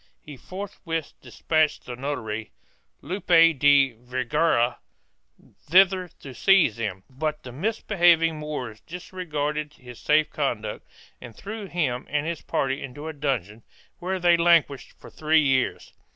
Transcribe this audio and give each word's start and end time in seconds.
He 0.25 0.35
forthwith 0.35 1.13
despatched 1.21 1.85
the 1.85 1.95
notary, 1.95 2.49
Lope 3.03 3.27
de 3.27 3.93
Vergara, 3.99 4.79
thither 5.69 6.07
to 6.21 6.33
seize 6.33 6.77
them, 6.77 7.03
but 7.07 7.43
the 7.43 7.51
misbelieving 7.51 8.39
Moors 8.39 8.79
disregarded 8.87 9.73
his 9.75 9.99
safe 9.99 10.31
conduct 10.31 10.87
and 11.21 11.35
threw 11.35 11.67
him 11.67 12.07
and 12.09 12.25
his 12.25 12.41
party 12.41 12.81
into 12.81 13.07
a 13.07 13.13
dungeon 13.13 13.61
where 13.99 14.17
they 14.17 14.37
languished 14.37 14.93
for 14.97 15.11
three 15.11 15.41
years. 15.45 15.93